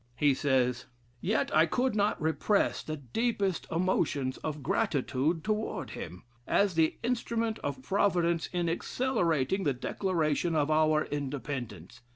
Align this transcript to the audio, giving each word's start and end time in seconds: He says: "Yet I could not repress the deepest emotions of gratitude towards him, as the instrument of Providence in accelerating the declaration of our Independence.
He 0.15 0.33
says: 0.33 0.85
"Yet 1.21 1.55
I 1.55 1.67
could 1.67 1.93
not 1.95 2.19
repress 2.19 2.81
the 2.81 2.97
deepest 2.97 3.67
emotions 3.71 4.37
of 4.37 4.63
gratitude 4.63 5.43
towards 5.43 5.91
him, 5.91 6.23
as 6.47 6.73
the 6.73 6.97
instrument 7.03 7.59
of 7.59 7.83
Providence 7.83 8.47
in 8.51 8.67
accelerating 8.67 9.63
the 9.63 9.73
declaration 9.73 10.55
of 10.55 10.71
our 10.71 11.05
Independence. 11.05 12.01